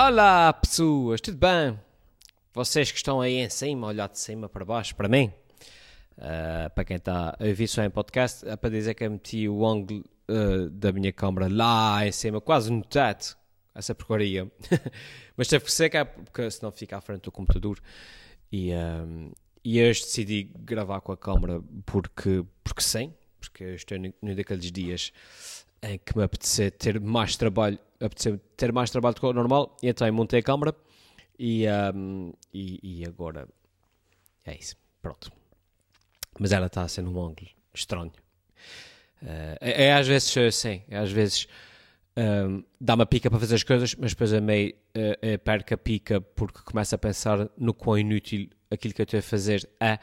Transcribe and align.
Olá 0.00 0.52
pessoas, 0.52 1.20
tudo 1.20 1.38
bem? 1.38 1.76
Vocês 2.54 2.92
que 2.92 2.98
estão 2.98 3.20
aí 3.20 3.38
em 3.38 3.50
cima, 3.50 3.88
olhar 3.88 4.08
de 4.08 4.16
cima 4.16 4.48
para 4.48 4.64
baixo, 4.64 4.94
para 4.94 5.08
mim, 5.08 5.32
uh, 6.16 6.70
para 6.72 6.84
quem 6.84 6.98
está 6.98 7.30
a 7.30 7.44
ouvir 7.44 7.66
só 7.66 7.82
em 7.82 7.90
podcast, 7.90 8.48
é 8.48 8.54
para 8.54 8.70
dizer 8.70 8.94
que 8.94 9.02
eu 9.02 9.10
meti 9.10 9.48
o 9.48 9.66
ângulo 9.66 10.04
uh, 10.28 10.70
da 10.70 10.92
minha 10.92 11.12
câmera 11.12 11.48
lá 11.50 12.06
em 12.06 12.12
cima, 12.12 12.40
quase 12.40 12.70
no 12.70 12.84
teto, 12.84 13.36
essa 13.74 13.92
porcaria. 13.92 14.48
Mas 15.36 15.48
teve 15.48 15.64
que 15.90 15.96
é 15.96 16.04
porque 16.04 16.48
senão 16.48 16.70
fica 16.70 16.96
à 16.96 17.00
frente 17.00 17.22
do 17.22 17.32
computador. 17.32 17.80
E, 18.52 18.72
um, 18.72 19.32
e 19.64 19.82
hoje 19.82 20.02
decidi 20.02 20.44
gravar 20.60 21.00
com 21.00 21.10
a 21.10 21.16
câmera 21.16 21.60
porque, 21.84 22.44
porque 22.62 22.82
sim, 22.82 23.12
porque 23.40 23.64
eu 23.64 23.74
estou 23.74 23.98
num 23.98 24.34
daqueles 24.36 24.70
dias 24.70 25.12
em 25.82 25.98
que 25.98 26.16
me 26.16 26.24
apetecer 26.24 26.72
ter 26.72 27.00
mais 27.00 27.36
trabalho, 27.36 27.78
apetecer 28.00 28.38
ter 28.56 28.72
mais 28.72 28.90
trabalho 28.90 29.14
do 29.14 29.20
que 29.20 29.26
o 29.26 29.32
normal, 29.32 29.76
e 29.82 29.88
então 29.88 30.10
montei 30.12 30.40
a 30.40 30.42
câmera 30.42 30.74
e, 31.38 31.66
um, 31.94 32.32
e, 32.52 32.80
e, 32.82 33.06
agora 33.06 33.48
é 34.44 34.56
isso, 34.56 34.76
pronto. 35.00 35.30
Mas 36.38 36.52
ela 36.52 36.66
está 36.66 36.82
a 36.82 36.88
ser 36.88 37.02
num 37.02 37.20
ângulo 37.20 37.48
estranho. 37.72 38.12
Uh, 39.22 39.56
é, 39.60 39.86
é, 39.86 39.94
às 39.94 40.06
vezes 40.06 40.36
assim, 40.36 40.82
é 40.88 40.96
às 40.96 41.10
vezes 41.10 41.48
um, 42.16 42.64
dá 42.80 42.94
uma 42.94 43.06
pica 43.06 43.30
para 43.30 43.38
fazer 43.38 43.54
as 43.56 43.62
coisas, 43.62 43.94
mas 43.94 44.12
depois 44.12 44.32
a 44.32 44.40
meio 44.40 44.74
uh, 44.96 45.38
perco 45.44 45.74
a 45.74 45.76
pica 45.76 46.20
porque 46.20 46.60
começo 46.64 46.94
a 46.94 46.98
pensar 46.98 47.48
no 47.56 47.72
quão 47.72 47.98
inútil 47.98 48.48
aquilo 48.70 48.94
que 48.94 49.00
eu 49.00 49.04
estou 49.04 49.18
a 49.18 49.22
fazer 49.22 49.68
é 49.80 49.98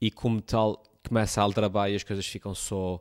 e 0.00 0.10
como 0.10 0.40
tal 0.40 0.82
começa 1.06 1.40
a 1.40 1.44
aldrabar 1.44 1.90
e 1.90 1.94
as 1.94 2.02
coisas 2.02 2.26
ficam 2.26 2.54
só 2.54 3.00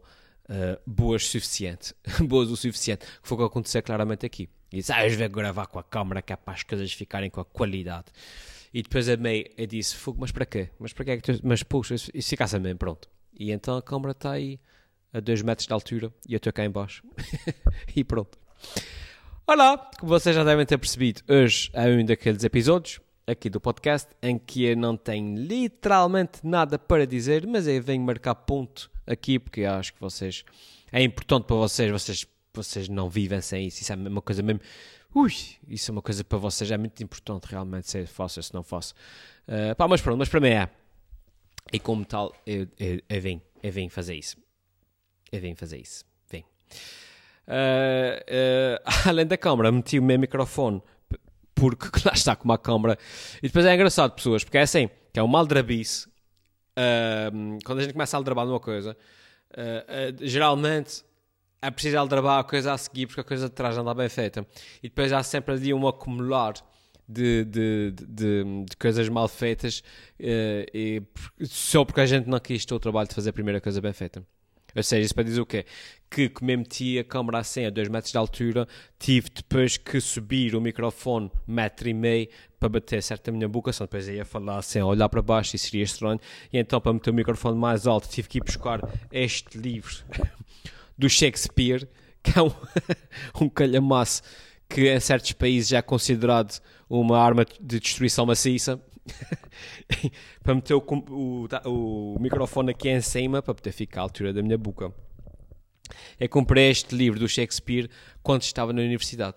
uh, 0.49 0.79
boas 0.85 1.23
o 1.23 1.27
suficiente. 1.27 1.93
boas 2.21 2.49
o 2.49 2.55
suficiente. 2.55 3.05
Que 3.05 3.27
foi 3.27 3.35
o 3.35 3.39
que 3.39 3.45
aconteceu 3.45 3.81
claramente 3.83 4.25
aqui. 4.25 4.49
E 4.71 4.77
disse, 4.77 4.91
ah, 4.91 5.07
eu 5.07 5.17
vou 5.17 5.29
gravar 5.29 5.67
com 5.67 5.79
a 5.79 5.83
câmera 5.83 6.21
que 6.21 6.33
é 6.33 6.35
para 6.35 6.53
as 6.53 6.63
coisas 6.63 6.91
ficarem 6.91 7.29
com 7.29 7.41
a 7.41 7.45
qualidade. 7.45 8.05
E 8.73 8.81
depois 8.81 9.07
a 9.07 9.15
meio 9.15 9.45
eu 9.55 9.67
disse, 9.67 9.95
fogo, 9.95 10.19
mas 10.19 10.31
para 10.31 10.45
quê? 10.45 10.69
Mas 10.79 10.93
para 10.93 11.05
quê 11.05 11.11
é 11.11 11.17
que 11.17 11.33
tu... 11.33 11.39
Mas 11.43 11.61
puxa, 11.61 11.93
isso 11.93 12.29
ficasse 12.29 12.57
mesmo, 12.57 12.79
pronto. 12.79 13.07
E 13.37 13.51
então 13.51 13.77
a 13.77 13.81
câmera 13.81 14.11
está 14.11 14.31
aí 14.31 14.59
a 15.13 15.19
2 15.19 15.43
metros 15.43 15.67
de 15.67 15.73
altura 15.73 16.11
e 16.27 16.33
eu 16.33 16.37
estou 16.37 16.51
cá 16.51 16.65
em 16.65 16.71
baixo. 16.71 17.03
e 17.95 18.03
pronto. 18.03 18.37
Olá, 19.45 19.77
como 19.99 20.09
vocês 20.09 20.35
já 20.35 20.43
devem 20.43 20.65
ter 20.65 20.77
percebido, 20.77 21.21
hoje 21.27 21.69
é 21.73 21.87
um 21.87 22.03
daqueles 22.03 22.43
episódios 22.43 22.99
aqui 23.27 23.49
do 23.49 23.61
podcast 23.61 24.09
em 24.21 24.39
que 24.39 24.65
eu 24.65 24.75
não 24.75 24.97
tenho 24.97 25.37
literalmente 25.37 26.39
nada 26.43 26.79
para 26.79 27.05
dizer, 27.05 27.45
mas 27.45 27.67
eu 27.67 27.81
venho 27.81 28.03
marcar 28.03 28.33
ponto 28.35 28.89
aqui 29.05 29.39
porque 29.39 29.63
acho 29.63 29.93
que 29.93 29.99
vocês 29.99 30.43
é 30.91 31.01
importante 31.01 31.45
para 31.45 31.55
vocês, 31.55 31.91
vocês, 31.91 32.25
vocês 32.53 32.89
não 32.89 33.09
vivem 33.09 33.41
sem 33.41 33.67
isso, 33.67 33.81
isso 33.81 33.91
é 33.91 33.95
uma 33.95 34.21
coisa 34.21 34.43
mesmo. 34.43 34.61
Ui, 35.15 35.31
isso 35.67 35.89
é 35.89 35.91
uma 35.91 36.01
coisa 36.01 36.23
para 36.23 36.37
vocês, 36.37 36.69
é 36.71 36.77
muito 36.77 37.01
importante 37.03 37.45
realmente 37.45 37.89
se 37.89 38.05
faço 38.05 38.39
ou 38.39 38.43
se 38.43 38.53
não 38.53 38.63
faço. 38.63 38.93
Uh, 39.47 39.75
pá, 39.75 39.87
mas 39.87 40.01
pronto, 40.01 40.17
mas 40.17 40.29
para 40.29 40.39
mim 40.39 40.49
é. 40.49 40.69
E 41.71 41.79
como 41.79 42.03
tal, 42.05 42.33
eu, 42.45 42.67
eu, 42.79 42.99
eu 43.07 43.21
vim, 43.21 43.41
eu 43.61 43.71
vim 43.71 43.89
fazer 43.89 44.15
isso. 44.15 44.37
Eu 45.31 45.39
vim 45.39 45.55
fazer 45.55 45.77
isso. 45.79 46.03
Vim. 46.29 46.43
Uh, 47.47 48.19
uh, 48.27 48.91
além 49.09 49.25
da 49.25 49.37
câmera, 49.37 49.71
meti 49.71 49.99
o 49.99 50.03
meu 50.03 50.17
microfone 50.17 50.81
porque 51.55 51.87
lá 52.05 52.13
está 52.13 52.35
com 52.35 52.45
uma 52.45 52.57
câmera. 52.57 52.97
E 53.37 53.47
depois 53.47 53.65
é 53.65 53.73
engraçado, 53.73 54.13
pessoas, 54.13 54.43
porque 54.43 54.57
é 54.57 54.61
assim, 54.61 54.89
que 55.11 55.19
é 55.19 55.23
um 55.23 55.27
maldrabice. 55.27 56.07
Quando 57.63 57.79
a 57.79 57.81
gente 57.81 57.93
começa 57.93 58.15
a 58.15 58.19
aldrabar 58.19 58.45
numa 58.45 58.59
coisa, 58.59 58.97
uh, 59.51 60.13
uh, 60.13 60.27
geralmente 60.27 61.03
é 61.61 61.71
preciso 61.71 61.97
aldrabar 61.97 62.39
a 62.39 62.43
coisa 62.43 62.73
a 62.73 62.77
seguir 62.77 63.07
porque 63.07 63.21
a 63.21 63.23
coisa 63.23 63.47
de 63.47 63.55
trás 63.55 63.75
não 63.75 63.83
está 63.83 63.93
bem 63.93 64.09
feita. 64.09 64.45
E 64.81 64.89
depois 64.89 65.13
há 65.13 65.23
sempre 65.23 65.55
ali 65.55 65.73
um 65.73 65.87
acumular 65.87 66.53
de, 67.07 67.45
de, 67.45 67.91
de, 67.91 68.65
de 68.69 68.77
coisas 68.77 69.07
mal 69.07 69.27
feitas 69.27 69.83
e, 70.19 71.01
só 71.41 71.85
porque 71.85 72.01
a 72.01 72.05
gente 72.05 72.27
não 72.27 72.39
quis 72.39 72.65
ter 72.65 72.73
o 72.73 72.79
trabalho 72.79 73.07
de 73.07 73.15
fazer 73.15 73.29
a 73.29 73.33
primeira 73.33 73.61
coisa 73.61 73.79
bem 73.79 73.93
feita. 73.93 74.25
Ou 74.75 74.83
seja, 74.83 75.05
isso 75.05 75.13
para 75.13 75.23
dizer 75.23 75.41
o 75.41 75.45
quê? 75.45 75.65
Que 76.09 76.29
como 76.29 76.51
eu 76.51 76.57
meti 76.57 76.97
a 76.99 77.03
câmera 77.03 77.39
assim 77.39 77.65
a 77.65 77.69
2 77.69 77.89
metros 77.89 78.11
de 78.11 78.17
altura, 78.17 78.67
tive 78.99 79.29
depois 79.29 79.77
que 79.77 79.99
subir 79.99 80.55
o 80.55 80.61
microfone 80.61 81.31
metro 81.47 81.89
e 81.89 81.93
meio 81.93 82.27
para 82.59 82.69
bater 82.69 83.01
certo 83.01 83.29
a 83.29 83.31
minha 83.31 83.47
boca, 83.47 83.73
senão 83.73 83.85
depois 83.85 84.07
ia 84.07 84.25
falar 84.25 84.57
assim, 84.57 84.81
olhar 84.81 85.09
para 85.09 85.21
baixo 85.21 85.55
e 85.55 85.59
seria 85.59 85.83
estranho. 85.83 86.19
E 86.51 86.57
então 86.57 86.79
para 86.79 86.93
meter 86.93 87.09
o 87.09 87.13
microfone 87.13 87.57
mais 87.57 87.87
alto 87.87 88.07
tive 88.07 88.27
que 88.27 88.37
ir 88.37 88.43
buscar 88.43 88.79
este 89.11 89.57
livro 89.57 89.93
do 90.97 91.09
Shakespeare, 91.09 91.87
que 92.21 92.37
é 92.37 92.41
um, 92.41 92.51
um 93.41 93.49
calhamaço 93.49 94.21
que 94.69 94.89
em 94.89 94.99
certos 94.99 95.33
países 95.33 95.69
já 95.69 95.77
é 95.77 95.81
considerado 95.81 96.59
uma 96.89 97.19
arma 97.19 97.45
de 97.45 97.79
destruição 97.79 98.25
maciça. 98.25 98.81
para 100.41 100.55
meter 100.55 100.73
o, 100.73 100.83
o, 101.09 101.47
o, 101.65 102.19
microfone 102.19 102.71
aqui 102.71 102.89
em 102.89 103.01
cima 103.01 103.41
para 103.41 103.53
poder 103.53 103.71
ficar 103.71 104.01
à 104.01 104.03
altura 104.03 104.33
da 104.33 104.41
minha 104.41 104.57
boca. 104.57 104.93
Eu 106.19 106.29
comprei 106.29 106.69
este 106.69 106.95
livro 106.95 107.19
do 107.19 107.27
Shakespeare 107.27 107.89
quando 108.21 108.43
estava 108.43 108.71
na 108.71 108.81
universidade, 108.81 109.35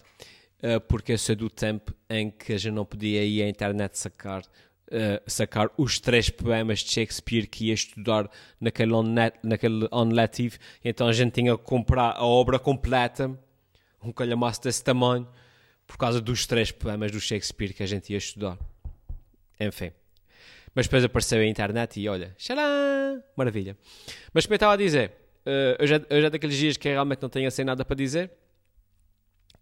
uh, 0.62 0.80
porque 0.82 1.12
eu 1.12 1.18
sou 1.18 1.34
do 1.34 1.50
tempo 1.50 1.92
em 2.08 2.30
que 2.30 2.52
a 2.52 2.58
gente 2.58 2.74
não 2.74 2.84
podia 2.84 3.24
ir 3.24 3.42
à 3.42 3.48
internet 3.48 3.98
sacar, 3.98 4.42
uh, 4.42 5.22
sacar 5.26 5.70
os 5.76 5.98
três 5.98 6.30
poemas 6.30 6.80
de 6.80 6.92
Shakespeare 6.92 7.46
que 7.46 7.66
ia 7.66 7.74
estudar 7.74 8.30
naquele 8.60 8.92
on-net, 8.92 9.38
naquele 9.42 9.88
on-letive, 9.90 10.58
então 10.84 11.08
a 11.08 11.12
gente 11.12 11.32
tinha 11.32 11.56
que 11.56 11.64
comprar 11.64 12.12
a 12.12 12.24
obra 12.24 12.58
completa, 12.58 13.36
um 14.02 14.12
calhamaço 14.12 14.62
desse 14.62 14.82
tamanho, 14.82 15.26
por 15.86 15.96
causa 15.96 16.20
dos 16.20 16.46
três 16.46 16.70
poemas 16.70 17.12
do 17.12 17.20
Shakespeare 17.20 17.72
que 17.72 17.82
a 17.82 17.86
gente 17.86 18.12
ia 18.12 18.18
estudar. 18.18 18.58
Enfim. 19.60 19.92
Mas 20.74 20.86
depois 20.86 21.04
apareceu 21.04 21.40
a 21.40 21.46
internet 21.46 21.98
e 21.98 22.08
olha, 22.08 22.34
xalá, 22.36 22.62
maravilha. 23.34 23.76
Mas 24.34 24.44
como 24.44 24.54
eu 24.54 24.56
estava 24.56 24.74
a 24.74 24.76
dizer, 24.76 25.10
uh, 25.46 25.76
eu, 25.78 25.86
já, 25.86 26.00
eu 26.10 26.20
já 26.20 26.28
daqueles 26.28 26.56
dias 26.56 26.76
que 26.76 26.88
realmente 26.88 27.22
não 27.22 27.30
tenho 27.30 27.48
assim 27.48 27.64
nada 27.64 27.82
para 27.84 27.96
dizer. 27.96 28.30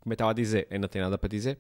Como 0.00 0.12
eu 0.12 0.14
estava 0.14 0.32
a 0.32 0.34
dizer, 0.34 0.66
eu 0.70 0.80
não 0.80 0.88
tenho 0.88 1.04
nada 1.04 1.16
para 1.16 1.28
dizer. 1.28 1.58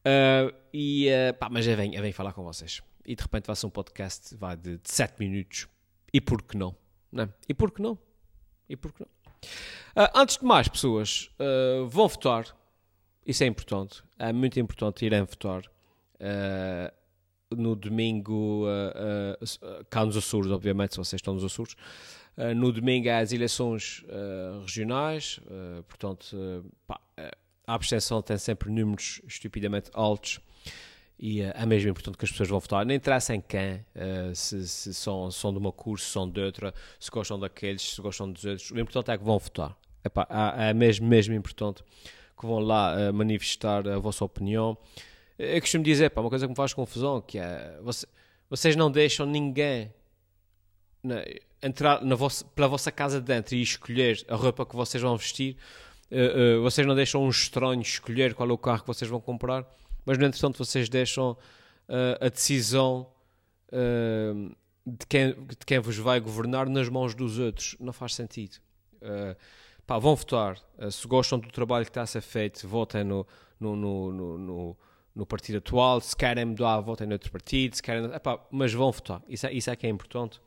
Uh, 0.00 0.52
e 0.74 1.08
uh, 1.08 1.34
pá, 1.34 1.48
mas 1.48 1.66
eu 1.68 1.76
venho, 1.76 1.94
eu 1.94 2.02
venho 2.02 2.12
falar 2.12 2.32
com 2.32 2.42
vocês. 2.42 2.82
E 3.06 3.14
de 3.14 3.22
repente 3.22 3.46
faço 3.46 3.66
um 3.66 3.70
podcast 3.70 4.34
vá, 4.34 4.56
de, 4.56 4.78
de 4.78 4.90
7 4.90 5.20
minutos. 5.20 5.68
E 6.12 6.20
por 6.20 6.42
que 6.42 6.56
não? 6.56 6.74
não? 7.12 7.24
É? 7.24 7.28
E 7.48 7.54
por 7.54 7.70
que 7.70 7.80
não? 7.80 7.96
E 8.68 8.76
por 8.76 8.92
que 8.92 9.04
não? 9.04 10.04
Uh, 10.04 10.10
antes 10.16 10.36
de 10.36 10.44
mais, 10.44 10.66
pessoas, 10.66 11.30
vão 11.88 12.08
votar. 12.08 12.44
Isso 13.24 13.44
é 13.44 13.46
importante. 13.46 14.02
É 14.18 14.32
muito 14.32 14.58
importante 14.58 15.06
irem 15.06 15.22
votar. 15.22 15.62
Uh, 16.16 16.99
no 17.56 17.74
domingo, 17.74 18.64
uh, 18.66 19.44
uh, 19.44 19.84
cá 19.88 20.04
nos 20.04 20.16
Açores, 20.16 20.50
obviamente, 20.50 20.92
se 20.92 20.98
vocês 20.98 21.18
estão 21.18 21.34
nos 21.34 21.44
Açores, 21.44 21.74
uh, 22.36 22.54
no 22.54 22.72
domingo 22.72 23.08
há 23.08 23.18
as 23.18 23.32
eleições 23.32 24.04
regionais, 24.62 25.40
portanto, 25.88 26.64
pá, 26.86 27.00
a 27.66 27.74
abstenção 27.74 28.22
tem 28.22 28.38
sempre 28.38 28.70
números 28.70 29.20
estupidamente 29.26 29.90
altos 29.92 30.40
e 31.18 31.42
é 31.42 31.66
mesmo 31.66 31.90
importante 31.90 32.16
que 32.16 32.24
as 32.24 32.30
pessoas 32.30 32.48
vão 32.48 32.58
votar. 32.58 32.86
Não 32.86 32.94
interessa 32.94 33.34
em 33.34 33.40
quem, 33.40 33.84
se, 34.34 34.66
se, 34.66 34.94
são, 34.94 35.30
são 35.30 35.52
de 35.52 35.58
uma 35.58 35.70
cor, 35.70 36.00
se 36.00 36.06
são 36.06 36.28
de 36.28 36.40
outra, 36.40 36.72
se 36.98 37.10
gostam 37.10 37.38
daqueles, 37.38 37.82
se 37.82 38.00
gostam 38.00 38.32
dos 38.32 38.44
outros. 38.44 38.70
O 38.70 38.78
importante 38.78 39.10
é 39.10 39.18
que 39.18 39.24
vão 39.24 39.38
votar. 39.38 39.76
Epá, 40.02 40.26
é 40.56 40.72
mesmo, 40.72 41.06
mesmo 41.06 41.34
importante 41.34 41.82
que 42.38 42.46
vão 42.46 42.58
lá 42.60 43.12
manifestar 43.12 43.86
a 43.86 43.98
vossa 43.98 44.24
opinião. 44.24 44.78
Eu 45.42 45.58
costumo 45.62 45.82
dizer, 45.82 46.10
pá, 46.10 46.20
uma 46.20 46.28
coisa 46.28 46.44
que 46.46 46.50
me 46.50 46.56
faz 46.56 46.74
confusão, 46.74 47.18
que 47.22 47.38
é, 47.38 47.78
você, 47.80 48.06
vocês 48.50 48.76
não 48.76 48.90
deixam 48.90 49.24
ninguém 49.24 49.90
na, 51.02 51.24
entrar 51.62 52.04
na 52.04 52.14
vossa, 52.14 52.44
pela 52.44 52.68
vossa 52.68 52.92
casa 52.92 53.22
dentro 53.22 53.54
e 53.54 53.62
escolher 53.62 54.22
a 54.28 54.36
roupa 54.36 54.66
que 54.66 54.76
vocês 54.76 55.02
vão 55.02 55.16
vestir, 55.16 55.56
uh, 56.10 56.58
uh, 56.58 56.62
vocês 56.62 56.86
não 56.86 56.94
deixam 56.94 57.24
um 57.24 57.30
estranho 57.30 57.80
escolher 57.80 58.34
qual 58.34 58.50
é 58.50 58.52
o 58.52 58.58
carro 58.58 58.82
que 58.82 58.86
vocês 58.86 59.10
vão 59.10 59.18
comprar, 59.18 59.66
mas 60.04 60.18
no 60.18 60.26
entretanto 60.26 60.62
vocês 60.62 60.90
deixam 60.90 61.30
uh, 61.32 62.26
a 62.26 62.28
decisão 62.28 63.10
de, 64.84 65.06
quem, 65.08 65.32
de 65.32 65.64
quem 65.64 65.78
vos 65.78 65.96
vai 65.96 66.20
governar 66.20 66.68
nas 66.68 66.88
mãos 66.88 67.14
dos 67.14 67.38
outros. 67.38 67.76
Não 67.78 67.92
faz 67.92 68.16
sentido. 68.16 68.56
Pá, 69.86 69.96
vão 69.96 70.16
votar. 70.16 70.58
se 70.90 71.06
gostam 71.06 71.38
do 71.38 71.48
trabalho 71.52 71.84
que 71.84 71.90
está 71.90 72.02
a 72.02 72.06
ser 72.06 72.20
feito, 72.20 72.66
votem 72.66 73.04
no, 73.04 73.24
no, 73.60 73.76
no, 73.76 74.38
no 74.38 74.76
no 75.14 75.26
partido 75.26 75.58
atual, 75.58 76.00
se 76.00 76.16
querem 76.16 76.44
mudar 76.44 76.74
a 76.74 76.80
voto 76.80 77.04
em 77.04 77.12
outro 77.12 77.30
partido, 77.30 77.76
se 77.76 77.82
querem, 77.82 78.04
epá, 78.14 78.40
mas 78.50 78.72
vão 78.72 78.90
votar. 78.92 79.22
Isso 79.28 79.46
é, 79.46 79.52
isso 79.52 79.70
é 79.70 79.76
que 79.76 79.86
é 79.86 79.90
importante, 79.90 80.40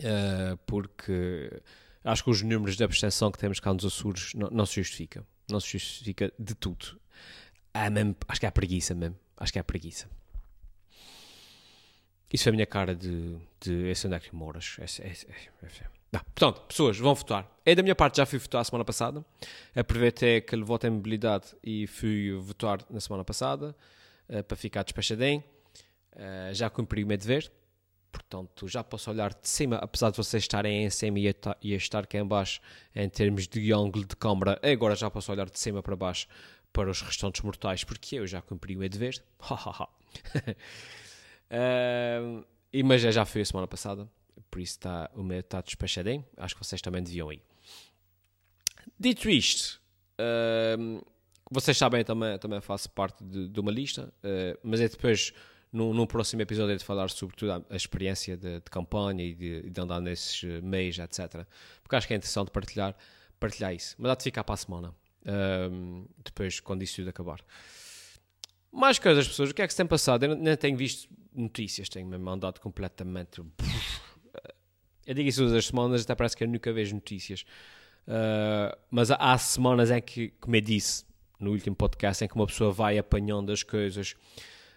uh, 0.00 0.56
porque 0.66 1.62
acho 2.04 2.24
que 2.24 2.30
os 2.30 2.42
números 2.42 2.76
de 2.76 2.84
abstenção 2.84 3.30
que 3.30 3.38
temos 3.38 3.60
cá 3.60 3.72
nos 3.72 3.84
Açores 3.84 4.34
não, 4.34 4.48
não 4.50 4.66
se 4.66 4.74
justifica. 4.74 5.24
Não 5.48 5.60
se 5.60 5.72
justifica 5.72 6.32
de 6.38 6.54
tudo. 6.54 7.00
É 7.72 7.88
mesmo, 7.88 8.16
acho 8.28 8.40
que 8.40 8.46
é 8.46 8.48
a 8.48 8.52
preguiça 8.52 8.94
mesmo. 8.94 9.16
Acho 9.36 9.52
que 9.52 9.58
é 9.58 9.62
a 9.62 9.64
preguiça. 9.64 10.08
Isso 12.32 12.48
é 12.48 12.50
a 12.50 12.52
minha 12.52 12.66
cara 12.66 12.94
de, 12.94 13.36
de 13.60 13.88
esse 13.90 14.06
onde 14.06 14.16
é 14.16 14.20
que 14.20 14.34
moras. 14.34 14.76
É, 14.78 14.84
é, 15.02 15.10
é, 15.10 15.86
Não, 16.12 16.20
portanto, 16.20 16.60
pessoas 16.62 16.96
vão 16.96 17.14
votar. 17.14 17.50
Eu, 17.66 17.74
da 17.74 17.82
minha 17.82 17.94
parte, 17.94 18.18
já 18.18 18.26
fui 18.26 18.38
votar 18.38 18.60
a 18.60 18.64
semana 18.64 18.84
passada. 18.84 19.24
Aproveitei 19.74 20.36
aquele 20.36 20.62
voto 20.62 20.86
em 20.86 20.90
mobilidade 20.90 21.54
e 21.62 21.86
fui 21.86 22.32
votar 22.40 22.78
na 22.88 23.00
semana 23.00 23.24
passada 23.24 23.74
uh, 24.28 24.44
para 24.44 24.56
ficar 24.56 24.84
despachadinho. 24.84 25.42
Uh, 26.12 26.54
já 26.54 26.70
cumpri 26.70 27.02
o 27.02 27.06
meu 27.06 27.18
dever. 27.18 27.50
Portanto, 28.12 28.68
já 28.68 28.82
posso 28.82 29.10
olhar 29.10 29.32
de 29.32 29.48
cima, 29.48 29.76
apesar 29.76 30.10
de 30.10 30.16
vocês 30.16 30.42
estarem 30.42 30.84
em 30.84 30.90
cima 30.90 31.18
e 31.18 31.34
e 31.62 31.74
a 31.74 31.76
estar 31.76 32.04
aqui 32.04 32.18
em 32.18 32.26
baixo 32.26 32.60
em 32.94 33.08
termos 33.08 33.46
de 33.46 33.72
ângulo 33.72 34.04
de 34.04 34.16
câmara, 34.16 34.60
agora 34.64 34.96
já 34.96 35.08
posso 35.08 35.30
olhar 35.30 35.48
de 35.48 35.58
cima 35.58 35.80
para 35.80 35.94
baixo 35.94 36.26
para 36.72 36.90
os 36.90 37.00
restantes 37.02 37.42
mortais, 37.42 37.84
porque 37.84 38.16
eu 38.16 38.26
já 38.26 38.42
cumpri 38.42 38.74
o 38.76 38.78
meu 38.80 38.88
dever. 38.88 39.22
uh, 41.50 42.44
e, 42.72 42.82
mas 42.82 43.02
já 43.02 43.24
fui 43.24 43.40
a 43.40 43.44
semana 43.44 43.66
passada 43.66 44.08
por 44.50 44.60
isso 44.60 44.72
está, 44.72 45.10
o 45.14 45.22
meu 45.22 45.40
está 45.40 45.60
despachadinho. 45.60 46.24
Acho 46.36 46.54
que 46.56 46.64
vocês 46.64 46.82
também 46.82 47.02
deviam 47.02 47.32
ir. 47.32 47.40
Dito 48.98 49.30
isto, 49.30 49.80
uh, 50.18 51.04
vocês 51.50 51.76
sabem, 51.76 52.04
também, 52.04 52.38
também 52.38 52.60
faço 52.60 52.90
parte 52.90 53.22
de, 53.24 53.48
de 53.48 53.60
uma 53.60 53.70
lista, 53.70 54.12
uh, 54.24 54.58
mas 54.62 54.80
é 54.80 54.88
depois, 54.88 55.32
num, 55.72 55.94
num, 55.94 56.06
próximo 56.06 56.42
episódio, 56.42 56.74
é 56.74 56.76
de 56.76 56.84
falar 56.84 57.08
sobretudo 57.08 57.52
a, 57.52 57.62
a 57.70 57.76
experiência 57.76 58.36
de, 58.36 58.60
de, 58.60 58.70
campanha 58.70 59.24
e 59.24 59.34
de, 59.34 59.70
de, 59.70 59.80
andar 59.80 60.00
nesses 60.00 60.42
meios, 60.62 60.98
etc. 60.98 61.46
Porque 61.82 61.96
acho 61.96 62.06
que 62.06 62.14
é 62.14 62.16
interessante 62.16 62.50
partilhar, 62.50 62.94
partilhar 63.38 63.74
isso. 63.74 63.94
Mas 63.98 64.10
há 64.10 64.14
de 64.14 64.24
ficar 64.24 64.44
para 64.44 64.54
a 64.54 64.58
semana, 64.58 64.94
depois, 66.24 66.60
quando 66.60 66.82
isso 66.82 66.96
tudo 66.96 67.10
acabar. 67.10 67.40
Mais 68.72 68.98
coisas, 68.98 69.26
pessoas, 69.26 69.50
o 69.50 69.54
que 69.54 69.62
é 69.62 69.66
que 69.66 69.72
se 69.72 69.76
tem 69.76 69.86
passado? 69.86 70.24
Eu 70.24 70.36
nem 70.36 70.56
tenho 70.56 70.76
visto 70.76 71.08
notícias, 71.34 71.88
tenho-me 71.88 72.18
mandado 72.18 72.60
completamente 72.60 73.42
eu 75.10 75.14
digo 75.14 75.28
isso 75.28 75.40
todas 75.40 75.54
as 75.54 75.66
semanas, 75.66 76.02
até 76.02 76.14
parece 76.14 76.36
que 76.36 76.44
eu 76.44 76.48
nunca 76.48 76.72
vejo 76.72 76.94
notícias. 76.94 77.44
Uh, 78.06 78.76
mas 78.88 79.10
há 79.10 79.36
semanas 79.38 79.90
em 79.90 80.00
que, 80.00 80.32
como 80.40 80.54
eu 80.54 80.60
disse 80.60 81.04
no 81.40 81.50
último 81.50 81.74
podcast, 81.74 82.24
em 82.24 82.28
que 82.28 82.36
uma 82.36 82.46
pessoa 82.46 82.70
vai 82.70 82.96
apanhando 82.96 83.50
as 83.50 83.64
coisas, 83.64 84.14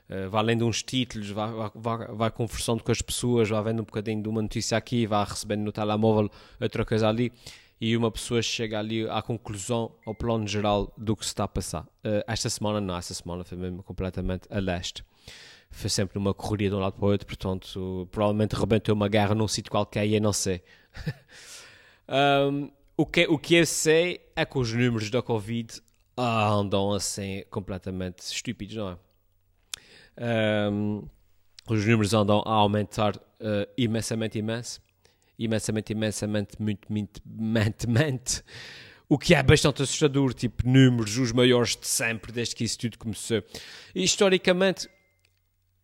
uh, 0.10 0.28
vai 0.32 0.44
lendo 0.44 0.66
uns 0.66 0.82
títulos, 0.82 1.30
vai, 1.30 1.52
vai, 1.76 2.08
vai, 2.08 2.32
conversando 2.32 2.84
com 2.84 2.92
as 2.92 3.00
pessoas, 3.00 3.50
vai 3.50 3.64
vendo 3.64 3.82
um 3.82 3.86
bocadinho 3.86 4.24
de 4.24 4.28
uma 4.28 4.42
notícia 4.42 4.76
aqui, 4.76 5.06
vai 5.06 5.24
recebendo 5.24 5.62
no 5.62 5.72
telemóvel 5.72 6.32
outra 6.60 6.84
coisa 6.84 7.08
ali, 7.08 7.32
e 7.80 7.96
uma 7.98 8.12
pessoa 8.12 8.42
chega 8.42 8.80
ali 8.80 9.08
à 9.10 9.22
conclusão, 9.22 9.96
ao 10.06 10.16
plano 10.16 10.48
geral 10.48 10.94
do 10.98 11.16
que 11.16 11.24
se 11.24 11.32
está 11.32 11.44
a 11.44 11.48
passar. 11.48 11.84
Uh, 12.04 12.24
esta 12.28 12.50
semana 12.50 12.80
não, 12.80 12.96
esta 12.96 13.14
semana 13.14 13.44
foi 13.44 13.58
mesmo 13.58 13.84
completamente 13.84 14.48
a 14.50 14.60
leste 14.60 15.04
foi 15.74 15.90
sempre 15.90 16.18
numa 16.18 16.34
correria 16.34 16.70
de 16.70 16.76
um 16.76 16.80
lado 16.80 16.94
para 16.94 17.06
o 17.06 17.10
outro, 17.10 17.26
portanto, 17.26 18.08
provavelmente 18.12 18.54
rebentou 18.54 18.94
uma 18.94 19.10
guerra 19.10 19.34
num 19.34 19.48
sítio 19.48 19.72
qualquer 19.72 20.06
e 20.06 20.16
eu 20.16 20.22
não 20.22 20.32
sei. 20.32 20.62
um, 22.52 22.70
o, 22.96 23.06
que, 23.06 23.26
o 23.28 23.38
que 23.40 23.56
eu 23.56 23.66
sei 23.66 24.22
é 24.36 24.46
que 24.46 24.58
os 24.58 24.72
números 24.72 25.10
da 25.10 25.22
Covid 25.22 25.82
andam 26.16 26.94
assim 26.94 27.44
completamente 27.50 28.20
estúpidos, 28.20 28.76
não 28.76 28.90
é? 28.92 28.98
Um, 30.70 31.08
os 31.68 31.86
números 31.86 32.14
andam 32.14 32.44
a 32.46 32.52
aumentar 32.52 33.16
uh, 33.18 33.68
imensamente, 33.76 34.38
imenso. 34.38 34.80
Imensamente, 35.38 35.94
imensamente, 35.94 36.62
muito, 36.62 36.92
muito, 36.92 37.22
muito, 37.26 37.90
muito. 37.90 38.44
O 39.10 39.18
que 39.18 39.36
é 39.36 39.44
bastante 39.44 39.84
assustador, 39.84 40.34
tipo 40.34 40.68
números, 40.68 41.18
os 41.18 41.32
maiores 41.32 41.76
de 41.76 41.88
sempre, 41.88 42.32
desde 42.32 42.56
que 42.56 42.64
isso 42.64 42.78
tudo 42.80 42.98
começou. 42.98 43.44
E, 43.94 44.04
historicamente, 44.04 44.88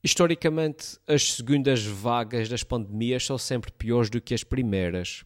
Historicamente, 0.01 0.97
as 1.05 1.33
segundas 1.33 1.83
vagas 1.83 2.47
das 2.47 2.63
pandemias 2.63 3.25
são 3.25 3.37
sempre 3.37 3.69
piores 3.69 4.09
do 4.09 4.21
que 4.21 4.33
as 4.33 4.45
primeiras. 4.45 5.25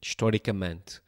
Historicamente. 0.00 1.00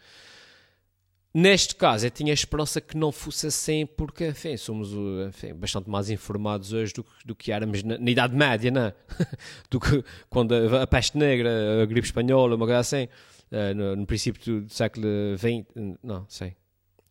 Neste 1.36 1.74
caso, 1.74 2.06
eu 2.06 2.12
tinha 2.12 2.32
a 2.32 2.34
esperança 2.34 2.80
que 2.80 2.96
não 2.96 3.10
fosse 3.10 3.48
assim, 3.48 3.84
porque, 3.84 4.28
enfim, 4.28 4.56
somos 4.56 4.92
enfim, 5.26 5.52
bastante 5.52 5.90
mais 5.90 6.08
informados 6.08 6.72
hoje 6.72 6.94
do, 6.94 7.04
do 7.24 7.34
que 7.34 7.50
éramos 7.50 7.82
na, 7.82 7.98
na, 7.98 8.08
Idade 8.08 8.36
Média, 8.36 8.70
não 8.70 8.82
é? 8.82 8.94
do 9.68 9.80
que 9.80 10.04
quando 10.30 10.54
a, 10.54 10.82
a, 10.82 10.86
peste 10.86 11.18
negra, 11.18 11.82
a 11.82 11.86
gripe 11.86 12.06
espanhola, 12.06 12.54
uma 12.54 12.64
coisa 12.64 12.78
assim, 12.78 13.08
uh, 13.50 13.74
no, 13.74 13.96
no, 13.96 14.06
princípio 14.06 14.60
do, 14.60 14.72
século 14.72 15.08
XX, 15.36 15.66
não, 16.04 16.24
sei, 16.28 16.54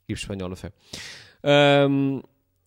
gripe 0.07 0.21
espanhola 0.21 0.55
foi. 0.55 0.71
Um, 1.89 2.21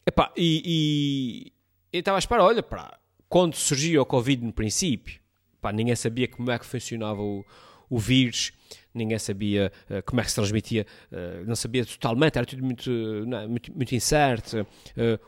epá, 0.07 0.31
e, 0.37 1.51
e 1.91 1.99
estava 1.99 2.19
a 2.19 2.21
esperar, 2.21 2.45
olha, 2.45 2.63
para 2.63 2.99
quando 3.31 3.55
surgiu 3.55 4.03
o 4.03 4.05
Covid 4.05 4.45
no 4.45 4.53
princípio, 4.53 5.19
pá, 5.59 5.73
ninguém 5.73 5.97
sabia 5.97 6.29
como 6.29 6.51
é 6.51 6.59
que 6.59 6.67
funcionava 6.67 7.23
o, 7.23 7.43
o 7.89 7.99
vírus, 7.99 8.53
ninguém 8.97 9.19
sabia 9.19 9.73
uh, 9.91 10.03
como 10.05 10.21
é 10.21 10.25
que 10.25 10.31
se 10.31 10.37
transmitia, 10.37 10.87
uh, 11.13 11.47
não 11.47 11.55
sabia 11.55 11.85
totalmente, 11.85 12.37
era 12.37 12.47
tudo 12.47 12.65
muito, 12.65 12.91
não, 12.91 13.49
muito, 13.49 13.75
muito, 13.75 13.95
incerto, 13.95 14.61
uh, 14.63 14.67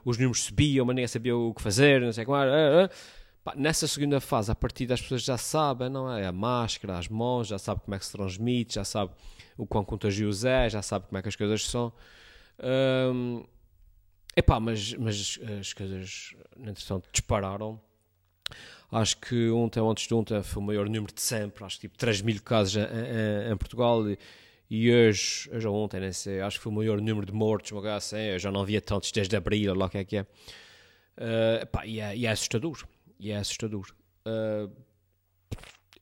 os 0.05 0.17
números 0.17 0.45
subiam, 0.45 0.85
mas 0.87 0.95
ninguém 0.95 1.09
sabia 1.09 1.37
o 1.37 1.55
que 1.55 1.63
fazer, 1.63 2.01
não 2.01 2.13
sei 2.13 2.25
como 2.25 2.37
era. 2.37 2.91
Pá, 3.45 3.55
nessa 3.57 3.87
segunda 3.87 4.21
fase, 4.21 4.51
a 4.51 4.55
partir 4.55 4.87
das 4.87 5.01
pessoas 5.01 5.23
já 5.23 5.39
sabem, 5.39 5.89
não 5.89 6.13
é? 6.13 6.27
A 6.27 6.33
máscara, 6.33 6.99
as 6.99 7.09
mãos, 7.09 7.49
já 7.49 7.59
sabe 7.59 7.81
como 7.83 7.95
é 7.95 7.99
que 7.99 8.05
se 8.05 8.13
transmite, 8.13 8.75
já 8.75 8.85
sabe 8.85 9.13
o 9.57 9.67
quão 9.67 9.85
contagioso 9.85 10.47
é, 10.47 10.69
já 10.69 10.83
sabe 10.83 11.07
como 11.07 11.19
é 11.19 11.23
que 11.23 11.29
as 11.29 11.37
coisas 11.37 11.65
são. 11.65 11.93
Um, 12.61 13.45
epá, 14.37 14.59
mas, 14.59 14.95
mas 14.95 15.39
as 15.61 15.73
coisas, 15.73 16.35
entretanto, 16.59 17.09
dispararam 17.13 17.81
Acho 18.91 19.19
que 19.19 19.51
ontem, 19.51 19.81
antes 19.81 20.07
de 20.07 20.15
ontem, 20.15 20.43
foi 20.43 20.63
o 20.63 20.67
maior 20.67 20.89
número 20.89 21.13
de 21.13 21.21
sempre, 21.21 21.63
acho 21.63 21.77
que 21.77 21.83
tipo 21.83 21.99
3 21.99 22.23
mil 22.23 22.41
casos 22.43 22.77
em, 22.77 22.81
em, 22.81 23.53
em 23.53 23.57
Portugal. 23.57 24.09
E, 24.09 24.19
e 24.71 24.93
hoje, 24.93 25.51
hoje 25.53 25.67
ou 25.67 25.77
ontem, 25.77 26.01
nem 26.01 26.13
sei, 26.13 26.41
acho 26.41 26.59
que 26.59 26.63
foi 26.63 26.73
o 26.73 26.75
maior 26.75 27.01
número 27.01 27.27
de 27.27 27.33
mortos, 27.33 27.71
uma 27.73 27.95
assim. 27.95 28.17
Eu 28.17 28.39
já 28.39 28.51
não 28.51 28.63
havia 28.63 28.81
tantos 28.81 29.13
desde 29.13 29.37
abril, 29.37 29.75
lá 29.75 29.87
o 29.87 29.91
que 29.91 29.99
é 29.99 30.05
que 30.05 30.17
é. 30.17 30.23
Uh, 30.23 31.67
pá, 31.71 31.87
e, 31.87 32.01
é, 32.01 32.17
e 32.17 32.27
é 32.27 32.31
assustador. 32.31 32.83
E 33.19 33.31
é 33.31 33.37
assustador. 33.37 33.93
Uh, 34.27 34.71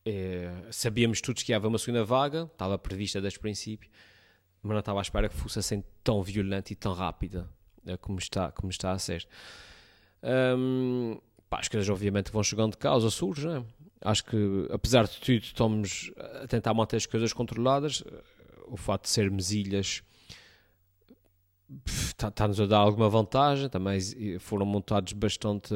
é, 0.05 0.53
sabíamos 0.71 1.21
todos 1.21 1.43
que 1.43 1.50
ia 1.50 1.56
haver 1.56 1.67
uma 1.67 1.79
segunda 1.79 2.05
vaga, 2.05 2.49
estava 2.53 2.79
prevista 2.79 3.21
desde 3.21 3.38
o 3.38 3.43
princípio, 3.43 3.91
mas 4.62 4.73
não 4.73 4.79
estava 4.79 5.00
à 5.00 5.03
espera 5.03 5.29
que 5.29 5.35
fosse 5.35 5.59
assim 5.59 5.83
tão 6.05 6.23
violenta 6.23 6.73
e 6.73 6.77
tão 6.77 6.93
rápida 6.93 7.49
como, 8.00 8.19
está, 8.19 8.53
como 8.53 8.71
está 8.71 8.93
a 8.93 8.99
ser. 8.99 9.27
Um, 10.23 11.19
pá, 11.56 11.61
as 11.61 11.69
coisas 11.69 11.88
obviamente 11.88 12.31
vão 12.31 12.43
chegando 12.43 12.73
de 12.73 12.79
causa, 12.79 13.11
surge, 13.11 13.47
né? 13.47 13.64
Acho 14.03 14.25
que, 14.25 14.69
apesar 14.70 15.06
de 15.06 15.17
tudo, 15.19 15.43
estamos 15.43 16.12
a 16.43 16.47
tentar 16.47 16.75
manter 16.75 16.97
as 16.97 17.06
coisas 17.06 17.32
controladas. 17.32 18.05
O 18.69 18.76
fato 18.76 19.05
de 19.05 19.08
sermos 19.08 19.50
ilhas 19.53 20.03
está-nos 21.87 22.61
a 22.61 22.66
dar 22.66 22.78
alguma 22.78 23.09
vantagem. 23.09 23.69
Também 23.69 23.99
foram 24.38 24.66
montados 24.66 25.12
bastante 25.12 25.75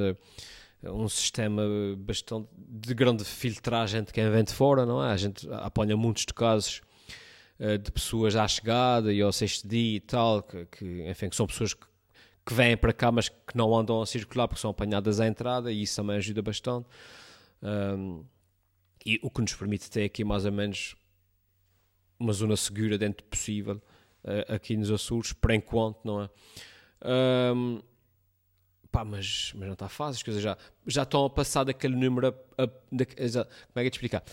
um 0.85 1.09
sistema 1.09 1.63
bastante 1.97 2.49
de 2.57 2.95
grande 2.95 3.25
filtragem 3.25 4.03
de 4.03 4.13
quem 4.13 4.31
vem 4.31 4.45
de 4.45 4.53
fora, 4.53 4.87
não 4.87 5.03
é? 5.03 5.13
A 5.13 5.17
gente 5.17 5.49
apanha 5.53 5.97
muitos 5.97 6.25
de 6.25 6.33
casos 6.33 6.83
uh, 7.59 7.77
de 7.79 7.91
pessoas 7.91 8.37
à 8.37 8.47
chegada 8.47 9.13
e 9.13 9.21
ao 9.21 9.33
sexto 9.33 9.67
dia 9.67 9.97
e 9.97 10.01
tal, 10.01 10.43
que, 10.43 10.67
que 10.67 11.09
enfim, 11.09 11.29
que 11.29 11.37
são 11.37 11.47
pessoas 11.47 11.75
que 11.75 11.87
que 12.45 12.55
vêm 12.55 12.77
para 12.77 12.93
cá, 12.93 13.13
mas 13.13 13.29
que 13.29 13.57
não 13.57 13.75
andam 13.77 14.01
a 14.01 14.07
circular 14.07 14.49
porque 14.49 14.61
são 14.61 14.71
apanhadas 14.71 15.21
à 15.21 15.27
entrada, 15.27 15.71
e 15.71 15.83
isso 15.83 15.97
também 15.97 16.17
ajuda 16.17 16.43
bastante. 16.43 16.89
Um, 17.63 18.25
e 19.05 19.19
o 19.23 19.31
que 19.31 19.41
nos 19.41 19.55
permite 19.55 19.91
ter 19.91 20.05
aqui 20.05 20.25
mais 20.25 20.45
ou 20.45 20.53
menos 20.53 20.95
uma 22.19 22.33
zona 22.33 22.57
segura 22.57 22.99
dentro 22.99 23.25
possível 23.25 23.81
uh, 24.25 24.55
aqui 24.55 24.77
nos 24.77 24.91
Açores, 24.91 25.33
por 25.33 25.51
enquanto, 25.51 25.99
não 26.05 26.23
é? 26.23 26.31
Um, 27.55 27.81
pá, 28.91 29.05
mas, 29.05 29.53
mas 29.55 29.67
não 29.67 29.73
está 29.73 29.89
fácil, 29.89 30.19
as 30.19 30.23
coisas 30.23 30.43
já, 30.43 30.57
já 30.87 31.03
estão 31.03 31.25
a 31.25 31.31
passar 31.31 31.65
daquele 31.65 31.97
número. 31.97 32.29
A, 32.59 32.63
a, 32.63 32.67
da, 32.67 33.05
como 33.07 33.77
é 33.77 33.81
que 33.83 33.87
é 33.87 33.91
te 33.91 33.95
explicar? 33.95 34.25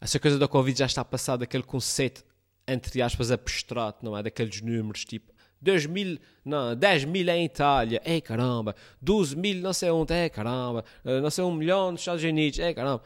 Essa 0.00 0.18
coisa 0.18 0.38
da 0.38 0.48
Covid 0.48 0.78
já 0.78 0.86
está 0.86 1.02
a 1.02 1.04
passar 1.04 1.36
daquele 1.36 1.62
conceito, 1.62 2.24
entre 2.66 3.00
aspas, 3.00 3.30
abstrato, 3.30 4.04
não 4.04 4.16
é? 4.16 4.22
Daqueles 4.22 4.60
números 4.60 5.04
tipo 5.04 5.32
2 5.60 5.86
mil, 5.86 6.18
não, 6.44 6.74
10 6.76 7.04
mil 7.06 7.28
em 7.28 7.44
Itália, 7.44 8.00
ei 8.04 8.20
caramba, 8.20 8.74
12 9.00 9.36
mil 9.36 9.56
não 9.62 9.72
sei 9.72 9.90
onde, 9.90 10.12
é 10.12 10.28
caramba, 10.28 10.84
eh, 11.04 11.20
não 11.20 11.30
sei 11.30 11.44
um 11.44 11.52
milhão 11.52 11.92
nos 11.92 12.00
Estados 12.00 12.22
Unidos, 12.22 12.58
é 12.58 12.72
caramba. 12.72 13.02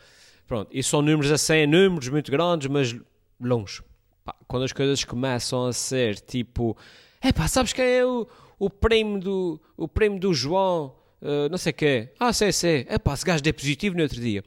Pronto, 0.47 0.69
e 0.73 0.83
são 0.83 1.01
números 1.01 1.31
assim, 1.31 1.65
números 1.65 2.09
muito 2.09 2.31
grandes, 2.31 2.67
mas 2.67 2.97
longe. 3.41 3.83
Pá, 4.25 4.35
quando 4.49 4.65
as 4.65 4.73
coisas 4.73 5.05
começam 5.05 5.67
a 5.67 5.73
ser 5.73 6.19
tipo, 6.19 6.77
é 7.21 7.33
pá, 7.33 7.47
sabes 7.47 7.73
quem 7.73 7.85
é 7.85 8.05
o, 8.05 8.27
o 8.59 8.69
prêmio 8.69 9.21
do, 9.21 9.61
o 9.77 9.87
prêmio 9.87 10.19
do 10.19 10.35
João, 10.35 10.95
uh, 11.23 11.49
não 11.49 11.57
sei 11.57 11.73
quê, 11.73 12.13
ah, 12.19 12.33
sei, 12.33 12.51
sei, 12.51 12.85
é 12.89 12.99
pá, 12.99 13.15
esse 13.15 13.25
gajo 13.25 13.43
deu 13.43 13.55
positivo 13.55 13.97
no 13.97 14.03
outro 14.03 14.21
dia. 14.21 14.43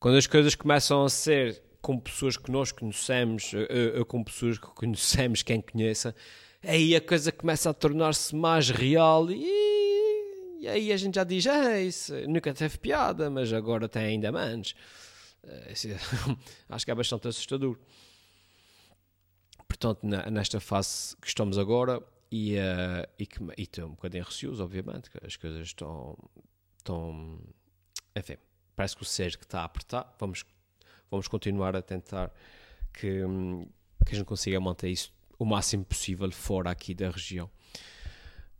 Quando 0.00 0.16
as 0.18 0.26
coisas 0.26 0.54
começam 0.54 1.04
a 1.04 1.08
ser 1.08 1.62
com 1.80 1.96
pessoas 1.98 2.36
que 2.36 2.50
nós 2.50 2.72
conhecemos, 2.72 3.52
uh, 3.52 4.00
uh, 4.00 4.04
com 4.04 4.24
pessoas 4.24 4.58
que 4.58 4.66
conhecemos, 4.66 5.44
quem 5.44 5.60
conheça, 5.60 6.14
aí 6.66 6.96
a 6.96 7.00
coisa 7.00 7.30
começa 7.30 7.70
a 7.70 7.74
tornar-se 7.74 8.34
mais 8.34 8.68
real 8.70 9.30
e, 9.30 10.60
e, 10.60 10.68
aí 10.68 10.92
a 10.92 10.96
gente 10.96 11.14
já 11.14 11.24
diz, 11.24 11.46
ah, 11.46 11.80
isso 11.80 12.14
nunca 12.28 12.52
teve 12.52 12.78
piada, 12.78 13.30
mas 13.30 13.52
agora 13.52 13.88
tem 13.88 14.04
ainda 14.04 14.32
menos. 14.32 14.74
Eh, 15.44 15.74
acho 16.68 16.84
que 16.84 16.90
é 16.90 16.94
bastante 16.94 17.28
assustador. 17.28 17.78
portanto, 19.68 20.00
nesta 20.04 20.60
fase 20.60 21.16
que 21.16 21.28
estamos 21.28 21.56
agora, 21.56 22.02
e, 22.30 22.56
uh, 22.56 23.08
e, 23.18 23.26
que, 23.26 23.38
e 23.56 23.62
estou 23.62 23.86
um 23.86 23.90
bocadinho 23.90 24.24
receoso, 24.24 24.62
obviamente, 24.62 25.10
que 25.10 25.24
as 25.24 25.36
coisas 25.36 25.66
estão, 25.66 26.18
estão 26.78 27.40
enfim, 28.16 28.36
parece 28.74 28.96
que 28.96 29.02
o 29.02 29.06
que 29.06 29.44
está 29.44 29.60
a 29.60 29.64
apertar, 29.64 30.14
vamos, 30.18 30.44
vamos 31.08 31.28
continuar 31.28 31.76
a 31.76 31.82
tentar 31.82 32.32
que, 32.92 33.22
que 34.04 34.12
a 34.12 34.16
gente 34.16 34.26
consiga 34.26 34.58
manter 34.58 34.90
isso 34.90 35.15
o 35.38 35.44
máximo 35.44 35.84
possível 35.84 36.30
fora 36.30 36.70
aqui 36.70 36.94
da 36.94 37.10
região. 37.10 37.50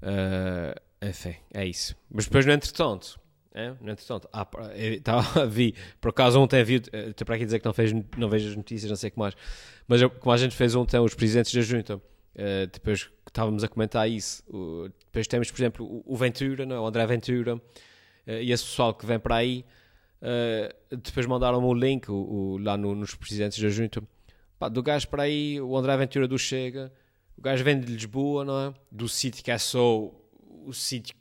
Uh, 0.02 0.80
enfim, 1.02 1.37
é 1.52 1.66
isso. 1.66 1.97
Mas 2.11 2.26
depois, 2.26 2.45
no 2.47 2.52
entretanto, 2.52 3.18
é? 3.56 3.71
no 3.80 3.90
entretanto, 3.90 4.28
ah, 4.33 4.47
tá, 5.02 5.21
vi, 5.49 5.75
por 6.00 6.11
acaso 6.11 6.38
ontem 6.38 6.62
vi, 6.62 6.83
eh, 6.92 7.09
estou 7.09 7.25
para 7.25 7.37
aqui 7.37 7.45
dizer 7.47 7.59
que 7.59 7.64
não, 7.64 7.73
fez, 7.73 7.90
não 8.16 8.28
vejo 8.28 8.50
as 8.50 8.56
notícias, 8.56 8.90
não 8.90 8.97
sei 8.97 9.09
o 9.09 9.12
que 9.12 9.18
mais, 9.18 9.35
mas 9.88 10.02
como 10.21 10.33
a 10.33 10.37
gente 10.37 10.54
fez 10.54 10.75
ontem, 10.75 10.99
os 10.99 11.14
presidentes 11.14 11.54
da 11.54 11.62
junta, 11.62 11.97
uh, 11.97 12.02
depois 12.71 13.11
estávamos 13.26 13.64
a 13.64 13.68
comentar 13.68 14.11
isso, 14.11 14.42
depois 15.06 15.26
temos, 15.26 15.50
por 15.50 15.59
exemplo, 15.59 15.87
o, 15.87 16.14
o 16.14 16.16
Ventura, 16.16 16.66
não? 16.66 16.76
É? 16.76 16.80
o 16.80 16.87
André 16.87 17.06
Ventura, 17.06 17.56
uh, 17.56 17.61
e 18.26 18.52
esse 18.52 18.64
pessoal 18.64 18.92
que 18.92 19.06
vem 19.06 19.18
para 19.18 19.37
aí, 19.37 19.64
depois 20.90 21.25
mandaram-me 21.26 21.66
o 21.66 21.75
link 21.75 22.11
o, 22.11 22.14
o, 22.14 22.59
lá 22.59 22.76
no, 22.76 22.95
nos 22.95 23.14
presidentes 23.14 23.59
da 23.62 23.68
junta, 23.68 24.02
Pá, 24.58 24.68
do 24.68 24.82
gajo 24.82 25.08
para 25.08 25.25
aí, 25.25 25.60
o 25.60 25.76
André 25.76 25.96
Ventura 25.96 26.26
do 26.26 26.38
Chega, 26.38 26.92
o 27.36 27.42
gajo 27.42 27.62
vem 27.62 27.78
de 27.78 27.92
Lisboa, 27.92 28.44
não 28.44 28.60
é? 28.68 28.75
Do 28.90 29.08
sítio 29.08 29.44
que 29.44 29.50
é 29.50 29.58
só 29.58 30.10
o 30.64 30.72
sítio 30.72 31.14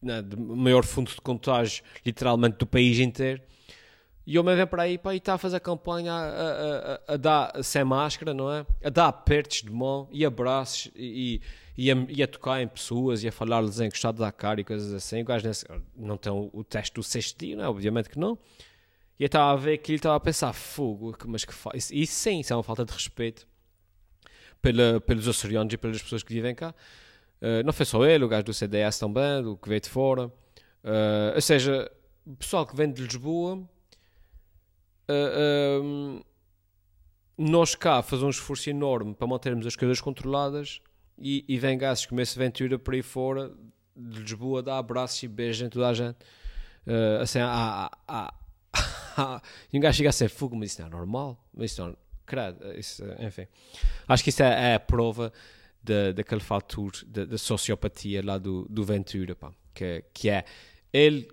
né, 0.00 0.22
de 0.22 0.36
maior 0.36 0.84
fundo 0.84 1.10
de 1.10 1.20
contágio, 1.20 1.84
literalmente, 2.04 2.56
do 2.58 2.66
país 2.66 2.98
inteiro. 2.98 3.42
E 4.26 4.38
o 4.38 4.42
homem 4.42 4.54
vem 4.54 4.66
para 4.66 4.84
aí 4.84 4.96
pá, 4.96 5.12
e 5.14 5.18
está 5.18 5.34
a 5.34 5.38
fazer 5.38 5.58
campanha 5.60 6.12
a, 6.12 7.00
a, 7.08 7.14
a, 7.14 7.16
dar 7.16 7.64
sem 7.64 7.82
máscara, 7.82 8.32
não 8.32 8.52
é? 8.52 8.64
A 8.84 8.88
dar 8.88 9.08
apertos 9.08 9.62
de 9.62 9.70
mão 9.70 10.08
e 10.12 10.24
abraços 10.24 10.90
e, 10.94 11.40
e, 11.76 11.90
a, 11.90 11.96
e 12.08 12.22
a 12.22 12.28
tocar 12.28 12.62
em 12.62 12.68
pessoas 12.68 13.24
e 13.24 13.28
a 13.28 13.32
falar-lhes 13.32 13.80
encostado 13.80 14.18
da 14.18 14.30
cara 14.30 14.60
e 14.60 14.64
coisas 14.64 14.92
assim. 14.92 15.22
O 15.22 15.24
gajo 15.24 15.48
não 15.96 16.16
tem 16.16 16.30
o 16.30 16.62
teste 16.62 16.94
do 16.94 17.02
sexto 17.02 17.38
dia, 17.38 17.56
não 17.56 17.64
é? 17.64 17.68
Obviamente 17.68 18.08
que 18.08 18.18
não. 18.18 18.38
E 19.20 19.24
eu 19.24 19.26
estava 19.26 19.52
a 19.52 19.56
ver 19.56 19.76
que 19.76 19.92
ele 19.92 19.96
estava 19.98 20.16
a 20.16 20.20
pensar, 20.20 20.50
fogo, 20.54 21.14
mas 21.26 21.44
que 21.44 21.52
faz. 21.52 21.90
Isso 21.90 22.14
sim, 22.14 22.40
isso 22.40 22.54
é 22.54 22.56
uma 22.56 22.62
falta 22.62 22.86
de 22.86 22.92
respeito 22.92 23.46
pela, 24.62 24.98
pelos 24.98 25.28
açorianos 25.28 25.74
e 25.74 25.76
pelas 25.76 26.00
pessoas 26.02 26.22
que 26.22 26.32
vivem 26.32 26.54
cá. 26.54 26.74
Uh, 27.38 27.62
não 27.62 27.70
foi 27.70 27.84
só 27.84 28.02
ele, 28.06 28.24
o 28.24 28.28
gajo 28.28 28.44
do 28.44 28.54
CDS 28.54 28.98
também, 28.98 29.42
do 29.42 29.58
que 29.58 29.68
veio 29.68 29.82
de 29.82 29.90
fora. 29.90 30.28
Uh, 30.82 31.34
ou 31.34 31.40
seja, 31.42 31.92
o 32.24 32.34
pessoal 32.34 32.66
que 32.66 32.74
vem 32.74 32.90
de 32.90 33.02
Lisboa, 33.02 33.58
uh, 35.10 36.24
nós 37.36 37.74
cá 37.74 38.00
fazemos 38.00 38.36
um 38.36 38.40
esforço 38.40 38.70
enorme 38.70 39.14
para 39.14 39.26
mantermos 39.26 39.66
as 39.66 39.76
coisas 39.76 40.00
controladas 40.00 40.80
e, 41.18 41.44
e 41.46 41.58
vem 41.58 41.76
gajos 41.76 42.06
como 42.06 42.22
esse 42.22 42.38
Ventura 42.38 42.78
por 42.78 42.94
aí 42.94 43.02
fora 43.02 43.52
de 43.94 44.20
Lisboa, 44.20 44.62
dá 44.62 44.78
abraços 44.78 45.22
e 45.22 45.28
beijos 45.28 45.60
em 45.60 45.68
toda 45.68 45.88
a 45.88 45.92
gente. 45.92 46.16
assim, 47.20 47.38
há, 47.38 47.90
há, 48.08 48.34
e 49.72 49.78
um 49.78 49.80
gajo 49.80 49.96
chega 49.96 50.08
a 50.08 50.12
ser 50.12 50.28
fogo, 50.28 50.56
mas 50.56 50.72
isso 50.72 50.80
não 50.80 50.88
é 50.88 50.90
normal. 50.90 51.44
Mas 51.52 51.72
isso 51.72 51.84
não, 51.84 51.96
credo, 52.26 52.72
isso, 52.78 53.02
enfim. 53.18 53.46
Acho 54.06 54.22
que 54.22 54.30
isso 54.30 54.42
é, 54.42 54.72
é 54.72 54.74
a 54.74 54.80
prova 54.80 55.32
da, 55.82 56.12
daquele 56.12 56.40
fator 56.40 56.92
da, 57.06 57.38
sociopatia 57.38 58.24
lá 58.24 58.38
do, 58.38 58.66
do 58.68 58.84
Ventura, 58.84 59.34
pá, 59.34 59.52
que, 59.74 60.04
que 60.12 60.28
é 60.30 60.44
ele 60.92 61.28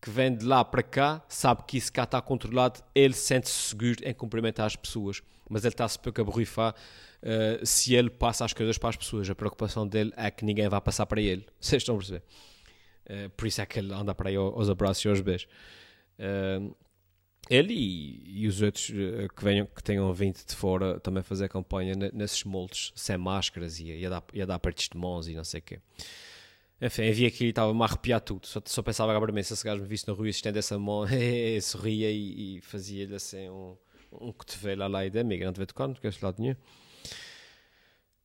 que 0.00 0.10
vem 0.10 0.34
de 0.34 0.44
lá 0.44 0.64
para 0.64 0.82
cá, 0.82 1.24
sabe 1.28 1.64
que 1.66 1.76
isso 1.76 1.92
cá 1.92 2.04
está 2.04 2.22
controlado, 2.22 2.80
ele 2.94 3.14
sente-se 3.14 3.70
seguro 3.70 3.96
em 4.02 4.14
cumprimentar 4.14 4.66
as 4.66 4.76
pessoas, 4.76 5.22
mas 5.48 5.64
ele 5.64 5.74
está-se 5.74 5.98
pouco 5.98 6.20
a 6.20 6.24
uh, 6.24 7.66
se 7.66 7.94
ele 7.94 8.10
passa 8.10 8.44
as 8.44 8.52
coisas 8.52 8.78
para 8.78 8.90
as 8.90 8.96
pessoas. 8.96 9.28
A 9.28 9.34
preocupação 9.34 9.86
dele 9.86 10.12
é 10.16 10.30
que 10.30 10.44
ninguém 10.44 10.68
vá 10.68 10.80
passar 10.80 11.06
para 11.06 11.20
ele. 11.20 11.44
Vocês 11.60 11.82
estão 11.82 11.96
a 11.96 11.98
perceber? 11.98 12.22
Uh, 13.06 13.30
por 13.30 13.46
isso 13.46 13.60
é 13.60 13.66
que 13.66 13.78
ele 13.78 13.92
anda 13.92 14.14
para 14.14 14.28
aí 14.28 14.36
aos 14.36 14.68
abraços 14.68 15.04
e 15.04 15.08
aos 15.08 15.20
beijos. 15.20 15.48
Uh, 16.18 16.74
ele 17.48 17.74
e, 17.74 18.42
e, 18.42 18.46
os 18.46 18.60
outros 18.60 18.90
uh, 18.90 19.28
que, 19.34 19.42
venham, 19.42 19.66
que 19.66 19.82
tenham 19.82 20.12
vindo 20.12 20.36
de 20.44 20.54
fora 20.54 21.00
também 21.00 21.22
fazer 21.22 21.48
campanha 21.48 21.94
nesses 22.12 22.44
moldes 22.44 22.92
sem 22.94 23.16
máscaras 23.16 23.80
e, 23.80 24.04
a 24.04 24.10
dar, 24.10 24.24
a 24.40 24.44
dar 24.44 24.58
partes 24.58 24.88
de 24.88 24.98
mãos 24.98 25.28
e 25.28 25.34
não 25.34 25.44
sei 25.44 25.60
o 25.60 25.62
quê. 25.62 25.80
Enfim, 26.80 27.08
havia 27.08 27.26
aqui 27.28 27.46
e 27.46 27.48
estava-me 27.48 27.80
a 27.80 27.84
arrepiar 27.84 28.20
tudo. 28.20 28.46
Só, 28.46 28.60
só 28.64 28.82
pensava 28.82 29.16
agora 29.16 29.42
se 29.42 29.52
esse 29.54 29.64
gajo 29.64 29.82
me 29.82 29.88
visse 29.88 30.06
na 30.06 30.14
rua 30.14 30.26
e 30.26 30.30
estende 30.30 30.58
essa 30.58 30.78
mão, 30.78 31.04
sorria 31.62 32.10
e, 32.10 32.58
e 32.58 32.60
fazia-lhe 32.60 33.14
assim 33.14 33.48
um, 33.48 33.76
um 34.12 34.32
cotovelo 34.32 34.86
lá 34.86 35.04
e 35.04 35.10
da 35.10 35.20
amiga, 35.20 35.46
não 35.46 35.52
te 35.52 35.58
vê 35.58 35.66
tocar, 35.66 35.88
não 35.88 35.94
te 35.94 36.00
queres 36.00 36.20
lado 36.20 36.40
nenhum. 36.40 36.54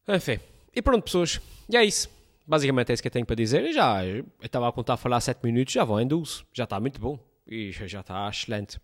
Enfim, 0.07 0.39
e 0.75 0.81
pronto, 0.81 1.03
pessoas, 1.05 1.39
e 1.69 1.77
é 1.77 1.83
isso. 1.83 2.09
Basicamente 2.45 2.91
é 2.91 2.93
isso 2.93 3.01
que 3.01 3.07
eu 3.07 3.11
tenho 3.11 3.25
para 3.25 3.37
dizer. 3.37 3.63
E 3.63 3.71
já, 3.71 4.05
eu 4.05 4.25
estava 4.43 4.67
a 4.67 4.71
contar 4.71 4.95
a 4.95 4.97
falar 4.97 5.21
7 5.21 5.39
minutos, 5.43 5.73
já 5.73 5.85
vão 5.85 5.99
em 6.01 6.05
12. 6.05 6.43
Já 6.53 6.65
está 6.65 6.77
muito 6.77 6.99
bom 6.99 7.17
e 7.45 7.71
já 7.71 7.99
está 7.99 8.27
excelente. 8.29 8.79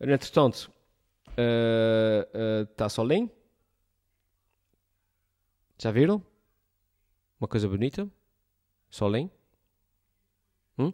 Entretanto, 0.00 0.72
uh, 1.28 2.84
uh, 2.84 2.90
solinho. 2.90 3.30
Já 5.78 5.90
viram? 5.90 6.24
Uma 7.40 7.48
coisa 7.48 7.68
bonita. 7.68 8.08
Solinho. 8.90 9.30
Hum? 10.78 10.88
uh, 10.88 10.92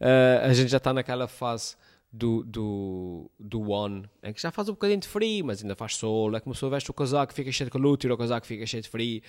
a 0.44 0.52
gente 0.52 0.70
já 0.70 0.78
está 0.78 0.92
naquela 0.92 1.26
fase 1.26 1.76
do, 2.12 2.42
do, 2.42 3.30
do 3.38 3.70
One, 3.70 4.04
em 4.22 4.32
que 4.32 4.42
já 4.42 4.50
faz 4.50 4.68
um 4.68 4.72
bocadinho 4.72 4.98
de 4.98 5.06
frio, 5.06 5.44
mas 5.44 5.62
ainda 5.62 5.76
faz 5.76 5.96
sol. 5.96 6.34
É 6.34 6.40
como 6.40 6.54
se 6.54 6.68
veste 6.68 6.90
o 6.90 6.94
casaco, 6.94 7.32
fica 7.32 7.52
cheio 7.52 7.66
de 7.66 7.72
calor, 7.72 7.96
tira 7.96 8.12
o 8.14 8.18
casaco, 8.18 8.46
fica 8.46 8.66
cheio 8.66 8.82
de 8.82 8.88
frio. 8.88 9.22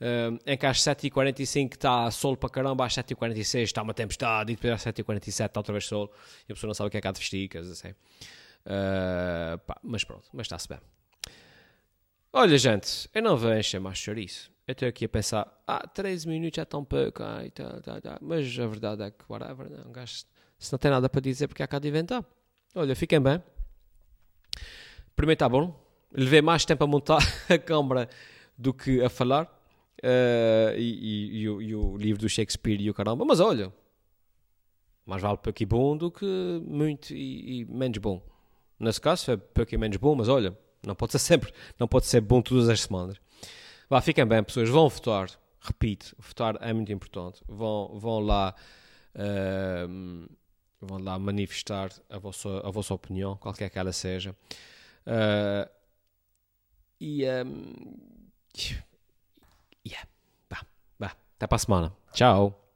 Uh, 0.00 0.38
em 0.46 0.56
que 0.56 0.64
às 0.64 0.78
7h45 0.78 1.74
está 1.74 2.10
sol 2.10 2.36
para 2.36 2.48
caramba, 2.48 2.86
às 2.86 2.94
7h46 2.94 3.62
está 3.62 3.82
uma 3.82 3.92
tempestade, 3.92 4.52
e 4.52 4.56
depois 4.56 4.72
às 4.72 4.84
7h47 4.84 5.46
está 5.46 5.58
outra 5.58 5.72
vez 5.72 5.86
sol, 5.86 6.12
e 6.48 6.52
a 6.52 6.54
pessoa 6.54 6.68
não 6.68 6.74
sabe 6.74 6.88
o 6.88 6.90
que 6.90 6.98
é 6.98 7.00
que 7.00 7.08
há 7.08 7.12
de 7.12 7.18
vestir, 7.18 7.50
assim. 7.56 7.90
Uh, 7.90 9.58
pá, 9.66 9.80
mas 9.82 10.04
pronto, 10.04 10.28
mas 10.32 10.46
está-se 10.46 10.68
bem. 10.68 10.78
Olha, 12.32 12.56
gente, 12.56 13.08
eu 13.14 13.22
não 13.22 13.58
encher 13.58 13.80
mais 13.80 13.98
chouriço. 13.98 14.52
Eu 14.66 14.72
estou 14.72 14.86
aqui 14.86 15.06
a 15.06 15.08
pensar, 15.08 15.62
ah, 15.66 15.88
13 15.88 16.28
minutos 16.28 16.58
é 16.58 16.64
tão 16.64 16.84
pouco, 16.84 17.22
ai, 17.22 17.50
tá, 17.50 17.80
tá, 17.80 18.00
tá. 18.00 18.18
mas 18.20 18.46
a 18.58 18.66
verdade 18.66 19.02
é 19.02 19.10
que, 19.10 19.24
whatever, 19.26 19.70
não, 19.70 19.88
um 19.88 19.92
gajo 19.92 20.24
se 20.58 20.72
não 20.72 20.78
tem 20.78 20.90
nada 20.90 21.08
para 21.08 21.20
dizer, 21.20 21.46
porque 21.46 21.62
há 21.62 21.68
cá 21.68 21.78
de 21.78 21.88
inventar. 21.88 22.24
Olha, 22.74 22.94
fiquem 22.96 23.20
bem. 23.20 23.42
Primeiro 25.14 25.36
está 25.36 25.48
bom. 25.48 25.78
Levei 26.12 26.42
mais 26.42 26.64
tempo 26.64 26.84
a 26.84 26.86
montar 26.86 27.18
a 27.48 27.58
câmara 27.58 28.08
do 28.56 28.74
que 28.74 29.02
a 29.02 29.08
falar. 29.08 29.44
Uh, 30.02 30.76
e, 30.76 30.80
e, 30.80 31.40
e, 31.40 31.48
o, 31.48 31.62
e, 31.62 31.74
o, 31.74 31.96
livro 31.96 32.22
do 32.22 32.28
Shakespeare 32.28 32.80
e 32.80 32.90
o 32.90 32.94
caramba. 32.94 33.24
Mas 33.24 33.40
olha, 33.40 33.72
mais 35.06 35.22
vale 35.22 35.38
pouco 35.38 35.62
e 35.62 35.66
bom 35.66 35.96
do 35.96 36.10
que 36.10 36.62
muito 36.64 37.12
e, 37.14 37.64
menos 37.68 37.98
bom. 37.98 38.22
Nesse 38.78 39.00
caso 39.00 39.24
foi 39.24 39.36
pouco 39.36 39.74
e 39.74 39.78
menos 39.78 39.96
bom, 39.96 40.14
mas 40.14 40.28
olha, 40.28 40.56
não 40.86 40.94
pode 40.94 41.12
ser 41.12 41.18
sempre, 41.18 41.52
não 41.78 41.88
pode 41.88 42.06
ser 42.06 42.20
bom 42.20 42.40
todas 42.40 42.68
as 42.68 42.82
semanas. 42.82 43.16
Vá, 43.90 44.00
fiquem 44.00 44.24
bem, 44.26 44.42
pessoas, 44.44 44.68
vão 44.68 44.88
votar. 44.88 45.30
Repito, 45.60 46.14
votar 46.18 46.56
é 46.60 46.72
muito 46.72 46.92
importante. 46.92 47.42
Vão, 47.48 47.98
vão 47.98 48.20
lá. 48.20 48.54
Uh, 49.16 50.28
vão 50.80 50.98
lá 50.98 51.18
manifestar 51.18 51.90
a 52.08 52.18
vossa, 52.18 52.60
a 52.66 52.70
vossa 52.70 52.94
opinião, 52.94 53.36
qualquer 53.36 53.70
que 53.70 53.78
ela 53.78 53.92
seja. 53.92 54.34
Uh, 55.06 55.68
e. 57.00 57.24
Um, 57.24 58.30
yeah. 59.86 60.06
Bah, 60.48 60.66
bah. 60.98 61.16
Até 61.36 61.46
para 61.46 61.56
a 61.56 61.58
semana. 61.58 61.96
Tchau. 62.12 62.67